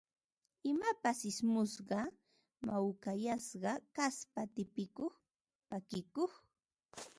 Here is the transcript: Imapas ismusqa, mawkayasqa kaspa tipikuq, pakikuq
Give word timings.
Imapas 0.71 1.17
ismusqa, 1.31 1.99
mawkayasqa 2.65 3.73
kaspa 3.95 4.41
tipikuq, 4.55 5.13
pakikuq 5.69 6.33